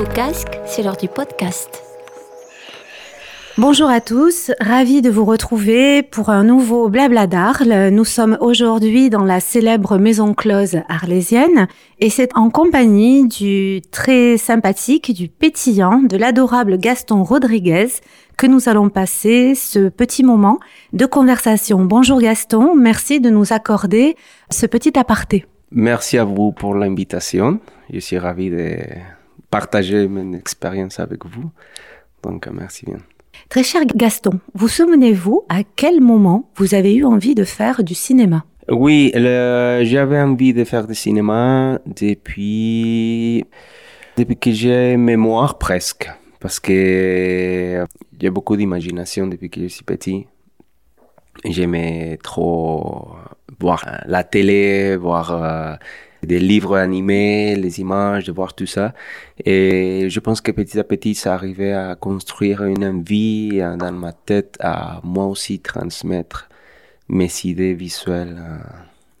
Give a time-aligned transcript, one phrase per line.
[0.00, 1.82] vos casques, c'est l'heure du podcast.
[3.58, 7.90] Bonjour à tous, ravi de vous retrouver pour un nouveau Blabla d'Arles.
[7.90, 14.38] Nous sommes aujourd'hui dans la célèbre maison close arlésienne et c'est en compagnie du très
[14.38, 17.88] sympathique, du pétillant, de l'adorable Gaston Rodriguez
[18.38, 20.60] que nous allons passer ce petit moment
[20.94, 21.84] de conversation.
[21.84, 24.16] Bonjour Gaston, merci de nous accorder
[24.48, 25.44] ce petit aparté.
[25.70, 27.60] Merci à vous pour l'invitation.
[27.92, 28.78] Je suis ravi de
[29.50, 31.50] partager mon expérience avec vous.
[32.22, 32.98] Donc, merci bien.
[33.48, 37.94] Très cher Gaston, vous souvenez-vous à quel moment vous avez eu envie de faire du
[37.94, 38.44] cinéma?
[38.68, 43.44] Oui, j'avais envie de faire du cinéma depuis,
[44.16, 46.08] depuis que j'ai mémoire presque.
[46.38, 47.84] Parce que
[48.18, 50.26] j'ai beaucoup d'imagination depuis que je suis petit.
[51.44, 53.10] J'aimais trop
[53.58, 55.74] voir la télé, voir euh,
[56.22, 58.92] des livres animés, les images, de voir tout ça.
[59.44, 64.12] Et je pense que petit à petit, ça arrivait à construire une envie dans ma
[64.12, 66.48] tête à moi aussi transmettre
[67.08, 68.58] mes idées visuelles euh,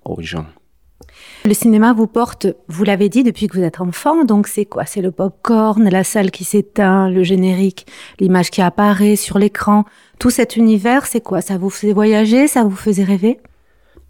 [0.04, 0.46] aux gens.
[1.44, 4.84] Le cinéma vous porte, vous l'avez dit, depuis que vous êtes enfant, donc c'est quoi?
[4.84, 7.86] C'est le pop-corn, la salle qui s'éteint, le générique,
[8.20, 9.84] l'image qui apparaît sur l'écran.
[10.18, 11.40] Tout cet univers, c'est quoi?
[11.40, 12.46] Ça vous faisait voyager?
[12.46, 13.40] Ça vous faisait rêver?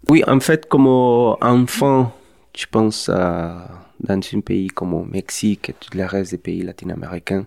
[0.09, 2.11] Oui, en fait, comme enfant,
[2.55, 3.67] je pense à,
[3.99, 7.45] dans un pays comme le Mexique et tout le reste des pays latino-américains,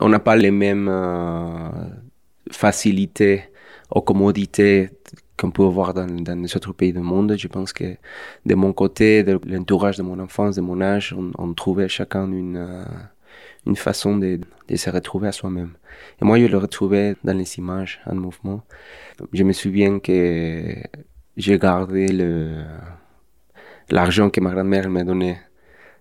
[0.00, 1.70] on n'a pas les mêmes euh,
[2.50, 3.44] facilités
[3.94, 4.90] ou commodités
[5.36, 7.36] qu'on peut avoir dans, dans, les autres pays du monde.
[7.36, 7.96] Je pense que
[8.46, 12.56] de mon côté, de l'entourage de mon enfance, de mon âge, on, trouvait chacun une,
[12.56, 12.84] euh,
[13.66, 15.72] une façon de, de, se retrouver à soi-même.
[16.20, 18.62] Et moi, je le retrouvais dans les images en mouvement.
[19.32, 20.74] Je me souviens que
[21.36, 22.64] j'ai gardé le
[23.90, 25.38] l'argent que ma grand-mère m'a donné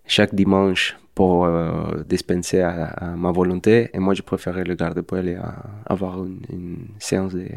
[0.06, 3.90] chaque dimanche pour euh, dispenser à, ma volonté.
[3.94, 5.38] Et moi, je préférais le garder pour aller
[5.86, 7.48] avoir une, séance de,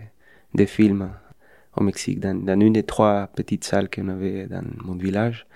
[0.54, 1.10] de films
[1.76, 5.46] au Mexique, dans, une des trois petites salles qu'on avait dans mon village.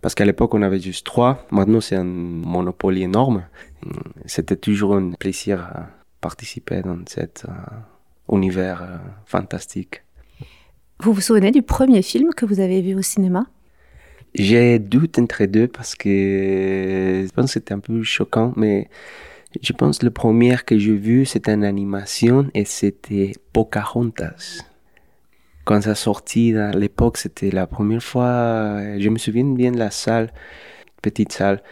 [0.00, 1.46] Parce qu'à l'époque, on avait juste trois.
[1.50, 3.44] Maintenant, c'est un monopole énorme.
[4.26, 5.86] C'était toujours un plaisir à
[6.20, 8.96] participer dans cet euh, univers euh,
[9.26, 10.02] fantastique.
[11.00, 13.46] Vous vous souvenez du premier film que vous avez vu au cinéma?
[14.34, 16.08] J'ai doute entre deux parce que
[17.26, 18.88] je pense que c'était un peu choquant, mais
[19.62, 24.64] je pense que le premier que j'ai vu, c'était une animation et c'était Pocahontas.
[25.64, 29.90] Quand ça sorti à l'époque, c'était la première fois, je me souviens bien de la
[29.90, 30.32] salle,
[31.00, 31.62] petite salle,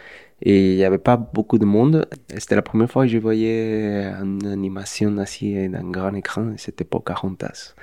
[0.41, 2.07] et il n'y avait pas beaucoup de monde.
[2.37, 6.85] C'était la première fois que je voyais une animation assis dans un grand écran, c'était
[6.85, 7.75] Pocahontas.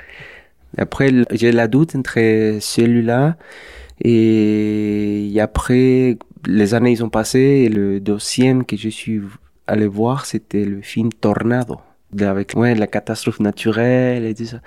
[0.79, 3.37] Après, j'ai la doute entre celui-là
[4.03, 6.17] et après,
[6.47, 9.21] les années ils ont passé et le deuxième que je suis
[9.67, 11.79] allé voir, c'était le film Tornado,
[12.21, 14.61] avec ouais, la catastrophe naturelle et tout ça.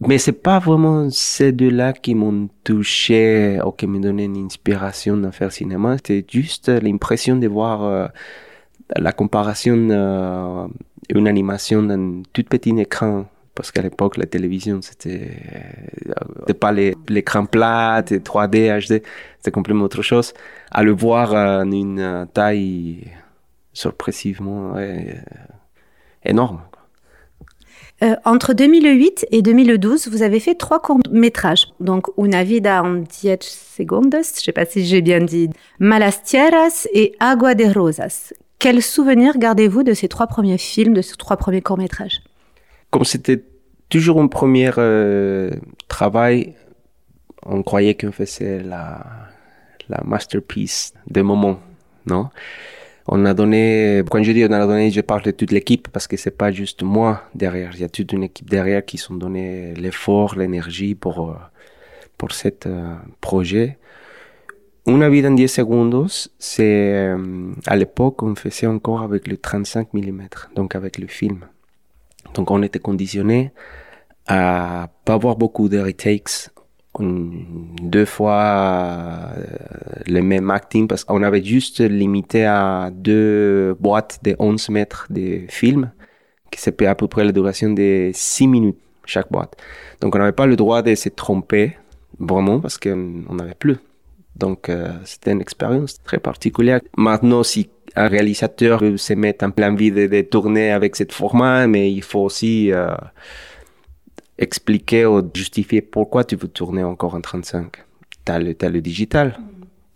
[0.00, 5.22] Mais c'est pas vraiment ces deux-là qui m'ont touché ou qui m'ont donné une inspiration
[5.24, 5.96] à faire cinéma.
[5.96, 8.06] C'était juste l'impression de voir euh,
[8.94, 10.66] la comparaison euh,
[11.14, 15.32] animation dans tout petit écran parce qu'à l'époque, la télévision, c'était
[16.08, 19.02] euh, pas l'écran plat, 3D, HD,
[19.38, 20.32] c'était complètement autre chose.
[20.70, 23.08] À le voir en une taille
[23.72, 24.74] surprisivement
[26.24, 26.60] énorme.
[28.02, 31.68] Euh, entre 2008 et 2012, vous avez fait trois courts-métrages.
[31.80, 36.20] Donc, Una vida en 10 segundos, je ne sais pas si j'ai bien dit, Malas
[36.22, 38.34] Tierras et Agua de Rosas.
[38.58, 42.20] Quel souvenir gardez-vous de ces trois premiers films, de ces trois premiers courts-métrages?
[42.96, 43.42] Comme c'était
[43.90, 45.50] toujours un premier euh,
[45.86, 46.54] travail,
[47.44, 49.04] on croyait qu'on faisait la,
[49.90, 51.60] la masterpiece de moment,
[52.06, 52.30] non?
[53.06, 56.06] On a donné, quand je dis on a donné, je parle de toute l'équipe parce
[56.06, 59.14] que c'est pas juste moi derrière, il y a toute une équipe derrière qui sont
[59.14, 61.34] donné l'effort, l'énergie pour, euh,
[62.16, 63.76] pour cet euh, projet.
[64.86, 66.06] Una vida en 10 secondes,
[66.38, 67.14] c'est,
[67.66, 71.40] à l'époque, on faisait encore avec le 35 mm, donc avec le film.
[72.34, 73.52] Donc on était conditionné
[74.26, 76.50] à pas avoir beaucoup de retakes,
[76.98, 79.44] deux fois euh,
[80.06, 85.42] le même acting parce qu'on avait juste limité à deux boîtes de 11 mètres de
[85.48, 85.90] film
[86.50, 89.56] qui s'appelait à peu près la duration de 6 minutes chaque boîte.
[90.00, 91.76] Donc on n'avait pas le droit de se tromper
[92.18, 93.76] vraiment parce qu'on n'avait plus.
[94.36, 96.80] Donc euh, c'était une expérience très particulière.
[96.96, 101.90] Maintenant, si un réalisateur se met en plein vide de, tourner avec cette format, mais
[101.90, 102.94] il faut aussi euh,
[104.38, 107.72] expliquer ou justifier pourquoi tu veux tourner encore en 35.
[108.26, 109.38] Tu as, le digital.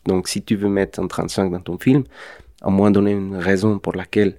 [0.07, 2.05] Donc si tu veux mettre en 35 dans ton film,
[2.65, 4.37] au moins donner une raison pour laquelle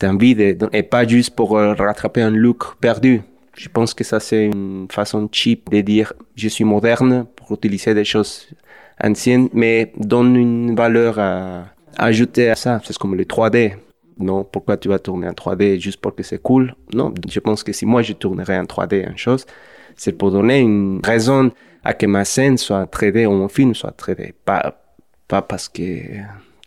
[0.00, 3.22] tu as envie de, et pas juste pour euh, rattraper un look perdu.
[3.56, 7.94] Je pense que ça, c'est une façon cheap de dire je suis moderne pour utiliser
[7.94, 8.48] des choses
[9.02, 11.64] anciennes, mais donne une valeur à,
[11.96, 12.80] ajouter à ça.
[12.84, 13.74] C'est comme le 3D.
[14.18, 16.74] Non, pourquoi tu vas tourner en 3D juste pour que c'est cool?
[16.92, 19.46] Non, je pense que si moi je tournerais en 3D une chose,
[19.96, 21.50] c'est pour donner une raison
[21.84, 24.32] à que ma scène soit 3D ou mon film soit 3D.
[24.44, 24.82] Pas,
[25.26, 25.82] pas parce que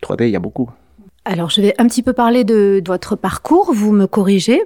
[0.02, 0.70] 3D, il y a beaucoup.
[1.26, 4.62] Alors, je vais un petit peu parler de, votre parcours, vous me corrigez.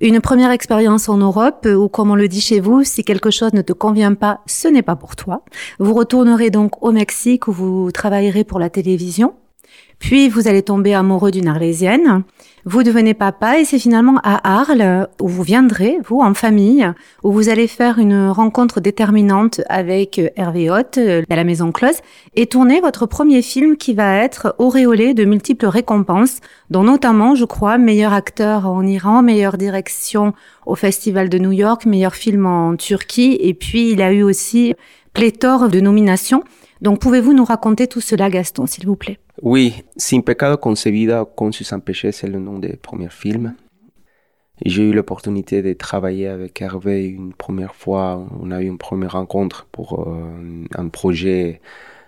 [0.00, 3.54] Une première expérience en Europe, ou comme on le dit chez vous, si quelque chose
[3.54, 5.42] ne te convient pas, ce n'est pas pour toi.
[5.78, 9.34] Vous retournerez donc au Mexique où vous travaillerez pour la télévision.
[9.98, 12.22] Puis vous allez tomber amoureux d'une Arlésienne.
[12.64, 16.86] Vous devenez papa et c'est finalement à Arles où vous viendrez, vous, en famille,
[17.22, 22.00] où vous allez faire une rencontre déterminante avec Hervé Hoth à la Maison Close
[22.34, 26.40] et tourner votre premier film qui va être auréolé de multiples récompenses,
[26.70, 30.34] dont notamment, je crois, meilleur acteur en Iran, meilleure direction
[30.66, 34.74] au Festival de New York, meilleur film en Turquie et puis il a eu aussi
[35.12, 36.42] pléthore de nominations.
[36.80, 39.18] Donc pouvez-vous nous raconter tout cela, Gaston, s'il vous plaît?
[39.42, 43.54] Oui, Sin Pecado Concebida, Conçu sans péché, c'est le nom des premiers films.
[44.64, 48.26] J'ai eu l'opportunité de travailler avec Hervé une première fois.
[48.40, 51.60] On a eu une première rencontre pour euh, un projet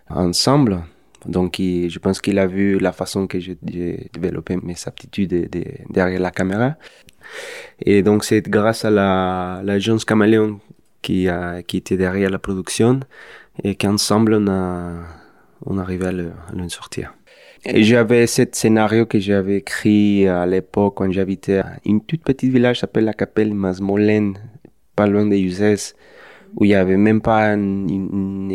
[0.09, 0.83] ensemble.
[1.27, 5.51] Donc, je pense qu'il a vu la façon que j'ai développé mes aptitudes
[5.91, 6.77] derrière la caméra.
[7.81, 10.61] Et donc, c'est grâce à l'agence Caméléon
[11.03, 13.01] qui, a, qui était derrière la production
[13.65, 14.93] et qu'ensemble on a
[15.67, 16.33] on arrivait à le,
[16.69, 17.15] sortir.
[17.65, 22.53] Et j'avais ce scénario que j'avais écrit à l'époque quand j'habitais à une toute petite
[22.53, 24.39] village s'appelle la Capelle Masmolen,
[24.95, 25.95] pas loin de Uzès,
[26.57, 27.87] où il n'y avait même pas un,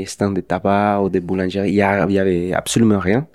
[0.05, 3.27] stand de tabac ou de boulangerie, il n'y avait absolument rien.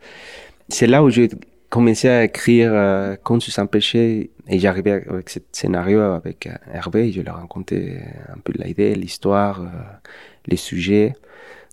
[0.69, 1.29] C'est là où j'ai
[1.69, 7.21] commencé à écrire euh, sans péché et j'arrivais avec ce scénario avec euh, Hervé, je
[7.21, 7.99] lui ai raconté
[8.29, 9.67] un peu l'idée, l'histoire, euh,
[10.47, 11.14] les sujets.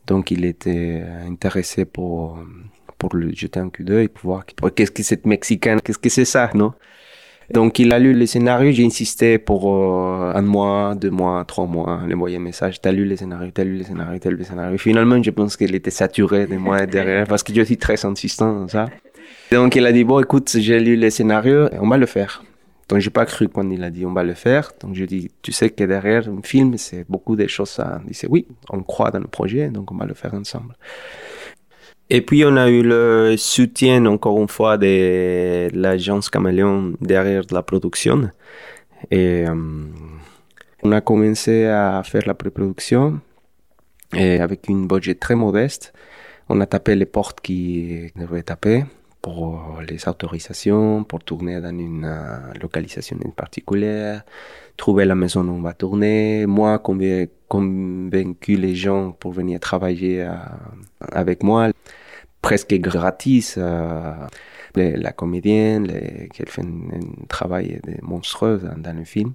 [0.07, 2.39] Donc il était intéressé pour,
[2.97, 6.25] pour le jeter un coup d'œil, pour voir qu'est-ce que c'est mexicain, qu'est-ce que c'est
[6.25, 6.73] ça, non?
[7.51, 11.67] Donc il a lu le scénario, j'ai insisté pour euh, un mois, deux mois, trois
[11.67, 14.37] mois, il envoyé un message, t'as lu le scénario, t'as lu le scénario, t'as lu
[14.37, 14.77] le scénario.
[14.79, 18.61] Finalement, je pense qu'il était saturé de moi derrière parce que je suis très insistant
[18.61, 18.85] dans ça.
[19.51, 22.43] Donc il a dit, bon écoute, j'ai lu le scénario, on va le faire.
[22.87, 24.71] Donc j'ai pas cru quand il a dit on va le faire.
[24.79, 28.01] Donc je dis tu sais que derrière un film c'est beaucoup de choses à.
[28.07, 30.75] Il dit oui, on croit dans le projet donc on va le faire ensemble.
[32.09, 37.63] Et puis on a eu le soutien encore une fois de l'agence Caméléon derrière la
[37.63, 38.29] production
[39.09, 39.55] et euh,
[40.83, 43.19] on a commencé à faire la pré-production
[44.11, 45.93] avec une budget très modeste.
[46.47, 48.85] On a tapé les portes qui devaient taper
[49.25, 54.19] pour les autorisations, pour tourner dans une euh, localisation en particulier,
[54.77, 56.45] trouver la maison où on va tourner.
[56.45, 60.35] Moi, convaincu les gens pour venir travailler euh,
[61.11, 61.71] avec moi,
[62.43, 63.55] presque gratis.
[63.57, 64.13] Euh,
[64.75, 65.87] la comédienne,
[66.33, 69.31] qui fait un, travail monstrueux dans, le film,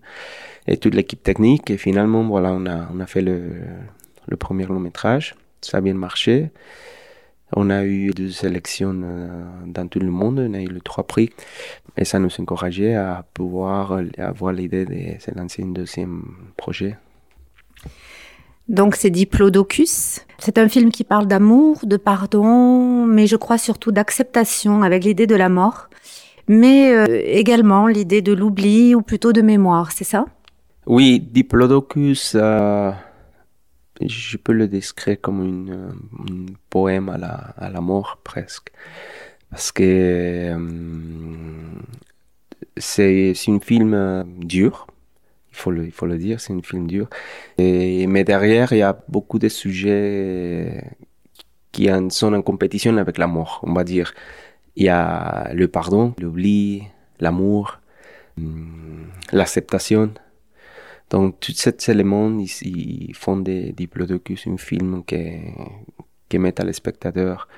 [0.69, 1.71] et toute l'équipe technique.
[1.71, 3.53] Et finalement, voilà, on a, on a fait le,
[4.29, 5.35] le premier long métrage.
[5.63, 6.51] Ça a bien marché.
[7.55, 9.29] On a eu deux sélections euh,
[9.67, 11.31] dans tout le monde, on a eu les trois prix
[11.97, 16.23] et ça nous encourageait à pouvoir avoir l'idée de se lancer un deuxième
[16.57, 16.97] projet.
[18.69, 20.25] Donc c'est Diplodocus.
[20.39, 25.27] C'est un film qui parle d'amour, de pardon, mais je crois surtout d'acceptation avec l'idée
[25.27, 25.91] de la mort,
[26.47, 30.25] mais euh, également l'idée de l'oubli ou plutôt de mémoire, c'est ça?
[30.87, 32.37] Oui, Diplodocus.
[32.37, 32.93] Euh,
[34.09, 35.95] je peux le décrire comme une,
[36.29, 37.19] un poème à
[37.71, 38.71] la, mort presque.
[39.51, 40.59] Parce que euh,
[42.77, 44.87] c'est un film euh, dur,
[45.53, 45.57] il
[45.93, 47.09] faut le, dire, c'est un film dur.
[47.59, 50.85] Mais derrière, il y a beaucoup de sujets
[51.73, 54.15] qui sont en compétition avec la mort, on va dire.
[54.77, 56.85] Il y a le pardon, l'oubli,
[57.19, 57.81] l'amour,
[58.39, 60.13] hum, l'acceptation.
[61.11, 67.49] Donc, tous ces éléments, ils, font des Diplodocus, un film qui, met à le spectateur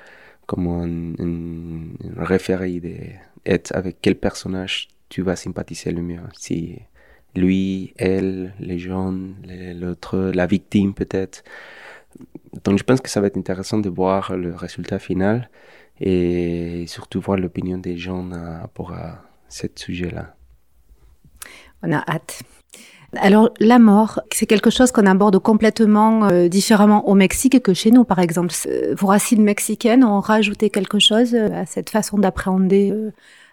[0.47, 2.81] comme un, un, référé
[3.45, 6.21] avec quel personnage tu vas sympathiser le mieux.
[6.33, 6.79] Si
[7.35, 9.35] lui, elle, les jeunes,
[9.79, 11.43] l'autre, la victime peut-être.
[12.63, 15.49] Donc je pense que ça va être intéressant de voir le résultat final
[15.99, 18.29] et surtout voir l'opinion des gens
[18.73, 18.93] pour
[19.49, 20.35] ce sujet-là.
[21.81, 22.43] On a hâte.
[23.17, 27.91] Alors la mort, c'est quelque chose qu'on aborde complètement euh, différemment au Mexique que chez
[27.91, 28.53] nous, par exemple.
[28.67, 32.93] Euh, vos racines mexicaines ont rajouté quelque chose euh, à cette façon d'appréhender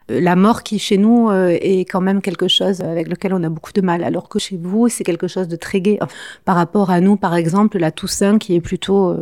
[0.09, 3.73] la mort qui chez nous est quand même quelque chose avec lequel on a beaucoup
[3.73, 6.01] de mal, alors que chez vous c'est quelque chose de très gai
[6.45, 9.17] par rapport à nous, par exemple la Toussaint qui est plutôt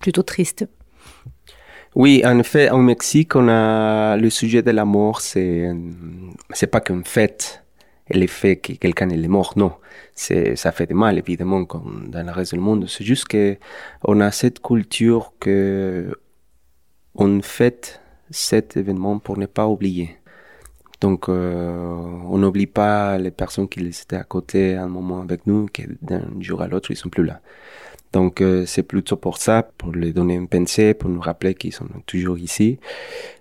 [0.00, 0.66] plutôt triste.
[1.94, 5.70] Oui, en effet, au Mexique, on a le sujet de la mort, c'est
[6.54, 7.62] c'est pas qu'une fête
[8.10, 9.72] et l'effet que quelqu'un est mort, non.
[10.14, 12.86] Ça fait de mal, évidemment, comme dans le reste du monde.
[12.88, 13.56] C'est juste que
[14.04, 16.12] on a cette culture que
[17.14, 18.00] on fête
[18.30, 20.18] cet événement pour ne pas oublier.
[21.00, 21.96] Donc, euh,
[22.28, 25.84] on n'oublie pas les personnes qui étaient à côté à un moment avec nous, qui
[26.02, 27.40] d'un jour à l'autre, ils sont plus là.
[28.12, 31.74] Donc, euh, c'est plutôt pour ça, pour les donner une pensée, pour nous rappeler qu'ils
[31.74, 32.78] sont toujours ici.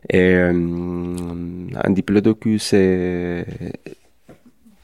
[0.09, 3.45] Et euh, un diplodocus, c'est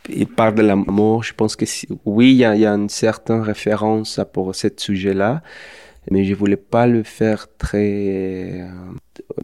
[0.09, 1.23] il parle de la mort.
[1.23, 1.65] Je pense que
[2.05, 5.41] oui, il y, a, une certaine référence pour ce sujet-là,
[6.11, 8.61] mais je voulais pas le faire très.
[8.61, 8.67] Euh,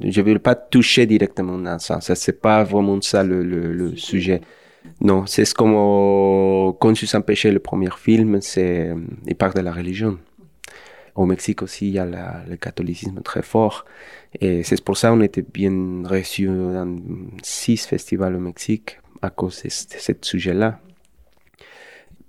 [0.04, 2.02] je voulais pas toucher directement dans ça.
[2.02, 4.42] Ça c'est pas vraiment ça le, le, sujet.
[5.02, 5.74] Non, c'est comme
[6.80, 8.94] quand je sans péché, le premier film, c'est
[9.28, 10.18] il parle de la religion.
[11.16, 13.86] Au Mexique aussi, il y a le catholicisme très fort.
[14.40, 16.96] Et c'est pour ça qu'on était bien reçus dans
[17.44, 20.80] six festivals au Mexique à cause de, ce sujet-là.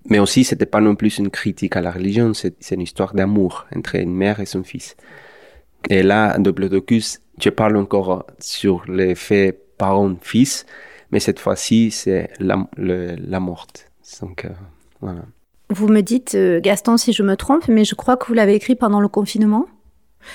[0.08, 3.66] Mais aussi, c'était pas non plus une critique à la religion, c'est une histoire d'amour
[3.74, 4.96] entre une mère et son fils.
[5.88, 10.66] Et là, Double Docus, je parle encore sur l'effet parent-fils,
[11.10, 13.90] mais cette fois-ci, c'est la, la morte.
[14.20, 14.50] Donc, euh,
[15.00, 15.22] voilà.
[15.70, 18.54] Vous me dites, euh, Gaston, si je me trompe, mais je crois que vous l'avez
[18.54, 19.66] écrit pendant le confinement.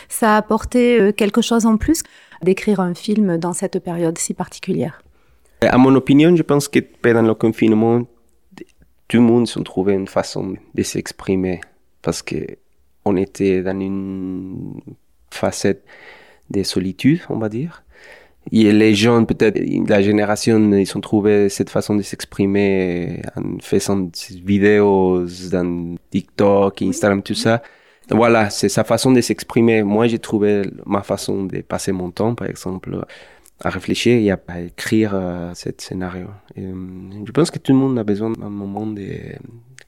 [0.07, 2.03] Ça a apporté euh, quelque chose en plus
[2.41, 5.01] d'écrire un film dans cette période si particulière.
[5.61, 8.05] À mon opinion, je pense que pendant le confinement,
[9.07, 11.61] tout le monde s'est trouvé une façon de s'exprimer
[12.01, 12.35] parce que
[13.05, 14.81] on était dans une
[15.29, 15.83] facette
[16.49, 17.83] de solitude, on va dire.
[18.51, 23.97] Et les gens, peut-être la génération, ils ont trouvé cette façon de s'exprimer en faisant
[23.97, 27.63] des vidéos dans TikTok, Instagram, tout ça.
[28.11, 29.81] Voilà, c'est sa façon de s'exprimer.
[29.81, 33.03] Moi, j'ai trouvé ma façon de passer mon temps, par exemple,
[33.63, 36.27] à réfléchir et à, écrire euh, ce scénario.
[36.57, 36.73] Euh,
[37.25, 39.07] je pense que tout le monde a besoin d'un moment de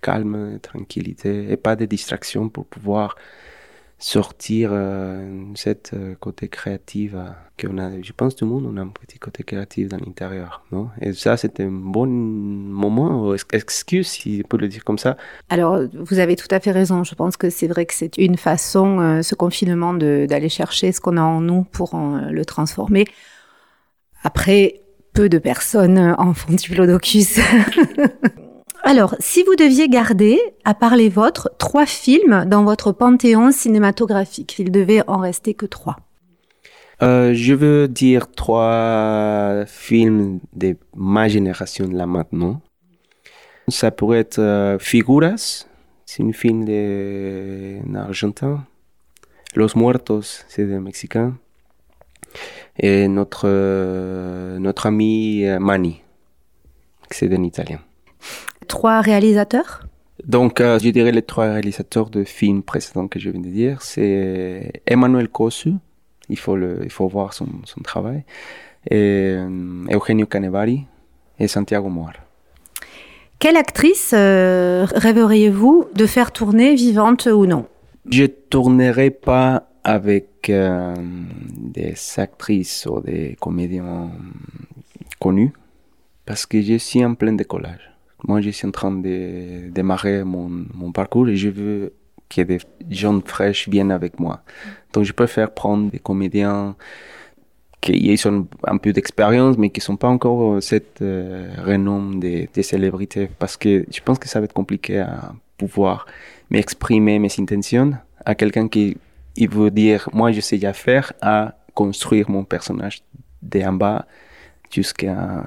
[0.02, 3.16] calme, de tranquillité et pas de distraction pour pouvoir
[4.00, 7.16] sortir euh, cette euh, côté créatif
[7.60, 8.00] qu'on a.
[8.00, 10.90] Je pense tout le monde on a un petit côté créatif dans l'intérieur, non?
[11.02, 15.18] Et ça, c'était un bon moment, excuse si on peut le dire comme ça.
[15.50, 17.04] Alors, vous avez tout à fait raison.
[17.04, 21.18] Je pense que c'est vrai que c'est une façon, ce confinement, d'aller chercher ce qu'on
[21.18, 23.06] a en nous pour le transformer.
[24.24, 24.82] Après,
[25.14, 27.40] peu de personnes en font du Plodocus.
[28.84, 34.60] Alors, si vous deviez garder, à part les vôtres, trois films dans votre panthéon cinématographique,
[34.60, 35.98] il devait en rester que trois.
[37.02, 42.62] Euh, je veux dire trois films de ma génération là maintenant.
[43.68, 45.66] Ça pourrait être euh, Figuras,
[46.06, 48.66] c'est un film d'Argentin.
[49.56, 51.36] Los Muertos, c'est des Mexicains
[52.80, 56.02] et notre, euh, notre ami euh, Mani,
[57.10, 57.80] c'est un Italien.
[58.68, 59.84] Trois réalisateurs?
[60.26, 63.82] Donc, euh, je dirais les trois réalisateurs de films précédents que je viens de dire.
[63.82, 65.74] C'est Emmanuel Cosu,
[66.30, 68.24] il faut, le, il faut voir son, son travail,
[68.90, 69.38] et
[69.92, 70.86] Eugenio Canevari
[71.40, 72.14] et Santiago Moar.
[73.40, 77.68] Quelle actrice rêveriez-vous de faire tourner, vivante ou non?
[78.10, 80.94] Je tournerai pas avec euh,
[81.56, 84.12] des actrices ou des comédiens
[85.18, 85.54] connus
[86.26, 87.90] parce que je suis en plein décollage.
[88.28, 91.94] Moi, je suis en train de démarrer mon, mon parcours et je veux
[92.28, 94.42] que des gens fraîches viennent avec moi.
[94.92, 96.76] Donc, je préfère prendre des comédiens
[97.80, 102.50] qui ont un peu d'expérience, mais qui ne sont pas encore cette euh, renom des,
[102.54, 106.08] des, célébrités, parce que je pense que ça va être compliqué à pouvoir
[106.50, 107.94] m'exprimer mes intentions
[108.26, 108.98] à quelqu'un qui
[109.38, 113.04] il veut dire, moi, je sais déjà faire à construire mon personnage
[113.42, 114.06] d'en bas
[114.72, 115.44] jusqu'à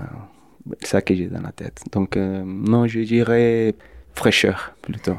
[0.82, 1.82] ça que j'ai dans la tête.
[1.92, 3.75] Donc, euh, non, je dirais
[4.14, 5.16] fraîcheur plutôt.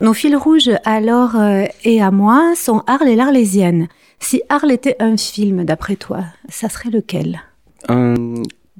[0.00, 3.86] Nos fils rouges, alors, euh, et à moi, sont Arles et l'Arlésienne.
[4.18, 7.40] Si Arles était un film, d'après toi, ça serait lequel?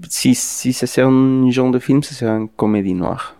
[0.08, 3.36] Si, si c'est un genre de film, ce serait une comédie noire.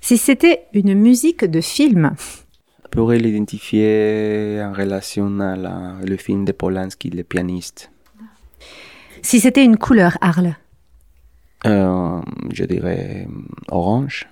[0.00, 2.14] Si c'était une musique de film
[2.90, 5.56] pourrait l'identifier en relation à
[6.04, 7.90] le film de Polanski, Le pianiste.
[9.22, 10.54] Si c'était une couleur, Arles?
[11.66, 12.20] Euh,
[12.52, 13.26] Je dirais
[13.70, 14.28] orange.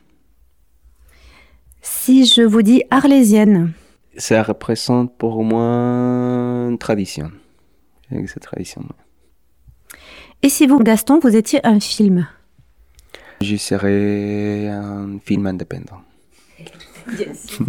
[1.83, 3.73] Si je vous dis arlésienne,
[4.17, 5.61] Ça représente pour moi
[6.71, 7.31] une tradition.
[8.27, 8.83] Cette tradition.
[10.43, 12.27] et si vous, Gaston, vous étiez un film?
[13.43, 16.01] Je serais un film indépendant.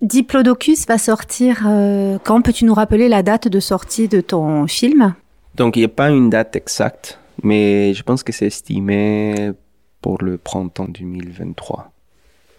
[0.00, 1.64] Diplodocus va sortir.
[1.66, 5.14] euh, quand peux-tu nous rappeler la date de sortie de ton film?
[5.54, 9.52] Donc, il n'y a pas une date exacte, mais je pense que c'est estimé
[10.00, 11.92] pour le printemps 2023.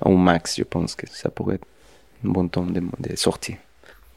[0.05, 1.67] Au max, je pense que ça pourrait être
[2.25, 3.55] un bon temps de, de sortie.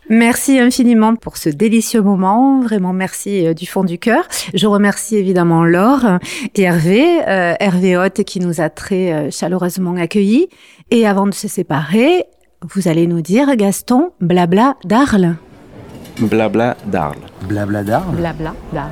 [0.09, 2.61] Merci infiniment pour ce délicieux moment.
[2.61, 4.29] Vraiment, merci euh, du fond du cœur.
[4.55, 6.19] Je remercie évidemment Laure
[6.55, 10.49] et Hervé, euh, Hervé Hôte qui nous a très euh, chaleureusement accueillis.
[10.93, 12.25] Et avant de se séparer,
[12.63, 15.37] vous allez nous dire, Gaston, blabla d'Arles.
[16.21, 17.17] Blabla d'Arles.
[17.49, 18.91] Blabla d'Arles Blabla d'Arles.